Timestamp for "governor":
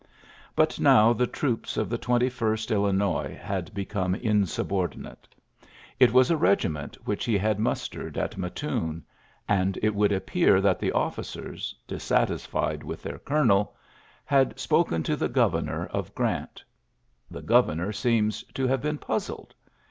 15.29-15.85, 17.43-17.91